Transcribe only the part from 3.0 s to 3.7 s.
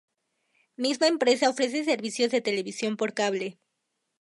cable.